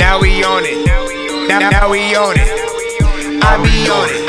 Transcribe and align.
Now, 0.00 0.18
we 0.18 0.42
on 0.42 0.64
it. 0.64 0.80
now 1.48 1.90
we 1.90 2.16
on 2.16 2.34
it. 2.34 2.48
I 3.44 3.60
be 3.60 3.84
on 3.92 4.08
it. 4.08 4.24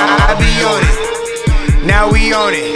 I, 0.00 0.04
I 0.24 0.32
be 0.40 0.50
on 0.64 0.80
it. 0.80 1.84
Now 1.84 2.10
we 2.10 2.32
on 2.32 2.56
it. 2.56 2.74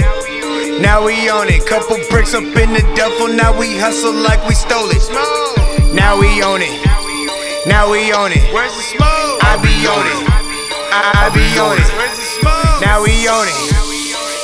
Now 0.80 1.05
we 1.05 1.29
on 1.29 1.49
it. 1.49 1.65
Couple 1.67 1.97
bricks 2.11 2.35
up 2.35 2.45
in 2.45 2.77
the 2.77 2.85
duffel. 2.95 3.33
Now 3.33 3.57
we 3.59 3.80
hustle 3.80 4.12
like 4.12 4.45
we 4.47 4.55
stole 4.55 4.93
it. 4.93 5.01
Now 5.97 6.21
we 6.21 6.45
on 6.45 6.61
it. 6.61 6.77
Now 7.67 7.91
we 7.91 8.12
on 8.12 8.31
it. 8.31 8.45
Where's 8.53 8.77
the 8.77 8.85
smoke? 8.85 9.41
I 9.43 9.57
be 9.65 9.89
on 9.89 10.05
it. 10.05 10.21
I, 10.93 11.01
I 11.16 11.27
be 11.33 11.49
on 11.59 11.80
it. 11.80 11.88
Where's 11.97 12.13
the 12.13 12.29
smoke? 12.45 12.80
Now 12.85 13.02
we 13.02 13.27
on 13.27 13.49
it. 13.49 13.79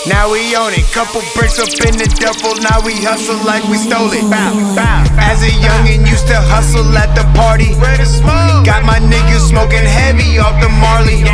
Now 0.08 0.32
we 0.32 0.56
on 0.56 0.72
it. 0.76 0.84
Couple 0.92 1.24
bricks 1.32 1.60
up 1.60 1.72
in 1.84 1.96
the 1.96 2.08
duffel. 2.20 2.56
Now 2.60 2.84
we 2.84 2.96
hustle 3.00 3.40
like 3.44 3.64
we 3.68 3.76
stole 3.76 4.12
it. 4.12 4.24
Bow, 4.28 4.52
bow. 4.76 5.04
As 5.16 5.40
a 5.40 5.52
youngin' 5.52 6.04
used 6.04 6.23
hustle 6.46 6.86
at 6.96 7.14
the 7.14 7.24
party. 7.36 7.74
Where 7.80 7.96
the 7.96 8.06
smoke? 8.06 8.64
Got 8.64 8.84
my 8.84 8.98
niggas 8.98 9.48
smoking 9.48 9.84
heavy 9.84 10.38
off 10.38 10.60
the 10.60 10.68
Marley. 10.68 11.24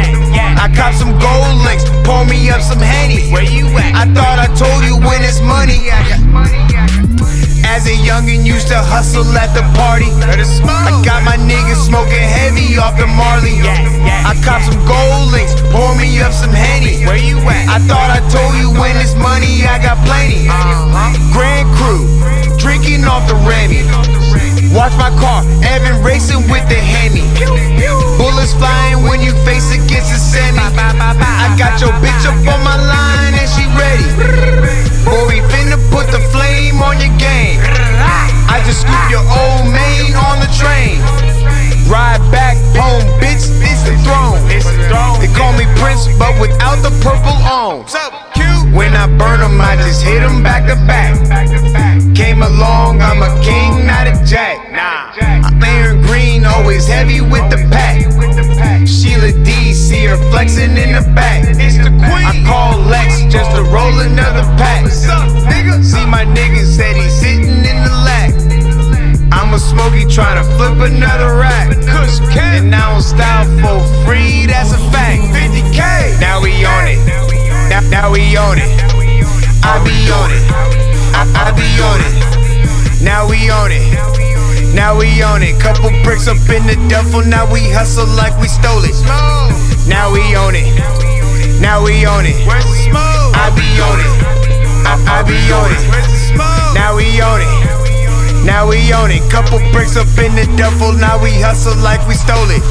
I 0.60 0.68
cop 0.74 0.95
some 0.95 1.12
gold 1.18 1.56
links, 1.64 1.84
pour 2.05 2.24
me 2.27 2.51
up 2.51 2.60
some 2.60 2.80
Henny. 2.80 3.30
Where 3.32 3.45
you 3.45 3.66
at? 3.78 3.95
I 3.96 4.04
thought 4.12 4.38
I 4.38 4.48
told 4.54 4.84
you 4.84 4.96
when 5.01 5.23
it's 5.24 5.41
money. 5.41 5.88
As 7.70 7.87
a 7.87 7.95
youngin' 7.95 8.45
used 8.45 8.66
to 8.68 8.77
hustle 8.77 9.24
at 9.38 9.54
the 9.54 9.62
party. 9.78 10.10
Where 10.20 10.37
the 10.37 10.45
smoke? 10.45 10.68
I 10.68 10.92
got 11.06 11.23
my 11.23 11.38
niggas 11.38 11.87
smoking 11.87 12.20
heavy 12.20 12.77
off 12.77 12.98
the 12.98 13.06
Marley. 13.06 13.62
I 13.62 14.34
cop 14.45 14.62
some 14.62 14.79
gold 14.84 15.30
links, 15.32 15.54
pour 15.70 15.95
me 15.96 16.20
up 16.20 16.32
some 16.32 16.51
Henny. 16.51 17.07
Where 17.07 17.16
you 17.16 17.38
at? 17.46 17.68
I 17.70 17.79
thought 17.87 18.10
I 18.10 18.20
told 18.29 18.59
you 18.59 18.74
when 18.74 18.98
it's 18.98 19.15
money, 19.15 19.65
I 19.65 19.79
got 19.79 19.96
plenty. 20.04 20.51
Uh-huh. 20.51 21.15
Grand 21.32 21.70
crew, 21.79 22.04
drinking 22.59 23.07
off 23.07 23.29
the 23.30 23.38
Remy. 23.46 23.87
Watch 24.71 24.95
my 24.95 25.10
car, 25.18 25.43
Evan 25.66 25.99
racing 26.04 26.46
with 26.46 26.63
the 26.71 26.79
Hemi. 26.79 27.26
Bullets 28.15 28.54
flying 28.54 29.02
when 29.02 29.21
you 29.21 29.35
face 29.43 29.74
against 29.74 30.15
the 30.15 30.18
semi. 30.18 30.63
I 30.63 31.51
got 31.59 31.80
your 31.82 31.90
bitch 31.99 32.23
up 32.23 32.38
on 32.46 32.63
my 32.63 32.79
line 32.79 33.35
and 33.35 33.51
she 33.51 33.66
ready. 33.74 34.07
Boy, 35.02 35.26
we 35.26 35.37
finna 35.51 35.74
put 35.91 36.07
the 36.15 36.23
flame 36.30 36.79
on 36.87 37.02
your 37.02 37.10
game. 37.18 37.59
I 38.46 38.63
just 38.65 38.87
scoop 38.87 39.10
your 39.10 39.26
old 39.26 39.66
main 39.74 40.15
on 40.15 40.38
the 40.38 40.51
train. 40.54 41.02
Ride 41.91 42.23
back 42.30 42.54
home, 42.79 43.02
bitch, 43.18 43.43
it's 43.66 43.82
the 43.82 43.98
throne. 44.07 44.38
It's 44.54 44.71
the 44.71 44.87
throne. 44.87 45.18
They 45.18 45.26
call 45.35 45.51
me 45.59 45.66
Prince, 45.82 46.07
but 46.15 46.38
without 46.38 46.79
the 46.87 46.95
purple 47.02 47.35
on. 47.43 47.82
What's 47.82 47.96
up, 47.96 48.15
When 48.71 48.95
I 48.95 49.10
burn 49.18 49.41
them, 49.41 49.60
I 49.60 49.74
just 49.82 50.04
hit 50.04 50.21
them 50.21 50.45
back 50.45 50.71
to 50.71 50.76
back. 50.87 51.18
Always 56.71 56.87
heavy 56.87 57.21
with 57.21 57.51
the 57.51 57.57
pack. 57.68 57.99
Sheila 58.87 59.32
D, 59.43 59.74
see 59.74 60.04
her 60.04 60.16
flexing 60.30 60.76
in 60.76 60.93
the 60.95 61.02
back. 61.16 61.43
It's 61.59 61.76
the 61.76 61.90
queen. 61.90 62.26
I 62.30 62.45
call 62.46 62.79
Lex 62.79 63.23
just 63.26 63.51
to 63.57 63.63
roll 63.65 63.99
another 63.99 64.44
pack. 64.54 64.84
What's 64.84 65.09
up, 65.09 65.28
nigga? 65.50 65.82
See 65.82 66.06
my 66.06 66.25
nigga 66.25 66.62
said 66.65 66.94
he's 66.94 67.12
sitting 67.12 67.65
in 67.66 67.78
the 67.82 67.94
lack. 68.06 68.31
I'm 69.32 69.53
a 69.53 69.59
smoky 69.59 70.06
trying 70.06 70.38
to 70.38 70.47
flip 70.54 70.78
another 70.78 71.34
rack. 71.34 71.75
And 72.38 72.71
now 72.71 72.94
I'm 72.94 73.03
style 73.03 73.47
for 73.59 74.06
free, 74.06 74.47
that's 74.47 74.72
a 74.72 74.78
fact. 74.93 75.29
Now 84.80 84.96
we 84.96 85.22
own 85.22 85.42
it. 85.42 85.60
Couple 85.60 85.92
bricks 86.02 86.26
up 86.26 86.41
in 86.48 86.64
the 86.64 86.72
duffel. 86.88 87.20
Now 87.20 87.44
we 87.52 87.60
hustle 87.68 88.08
like 88.16 88.32
we 88.41 88.48
stole 88.48 88.80
it. 88.80 88.96
Now 89.84 90.08
we 90.08 90.24
own 90.41 90.56
it. 90.56 90.72
Now 91.60 91.84
we 91.84 92.08
own 92.08 92.24
it. 92.24 92.41
Where's 92.48 92.64
the 92.64 92.88
smoke? 92.88 93.36
I 93.36 93.52
be 93.52 93.69
on 93.76 94.00
it. 94.00 94.12
I, 94.88 94.96
I 95.04 95.22
be 95.28 95.36
on 95.52 95.69
it. 95.69 95.84
Where's 95.84 96.08
the 96.08 96.16
smoke? 96.32 96.72
Now 96.72 96.96
we 96.96 97.20
on 97.20 97.44
it. 97.44 98.46
Now 98.48 98.72
we 98.72 98.80
on 98.90 99.10
it. 99.12 99.20
Couple 99.30 99.60
bricks 99.70 100.00
up 100.00 100.08
in 100.16 100.32
the 100.32 100.48
duffel. 100.56 100.96
Now 100.96 101.20
we 101.22 101.28
hustle 101.36 101.76
like 101.84 102.00
we 102.08 102.14
stole 102.14 102.48
it. 102.48 102.64